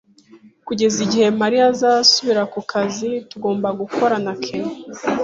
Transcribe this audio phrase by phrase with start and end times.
[0.67, 4.65] Kugeza igihe Mariya azasubira ku kazi, tugomba gukora na Ken